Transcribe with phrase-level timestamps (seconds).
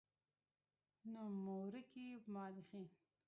[1.13, 2.87] نومورکي مؤرخين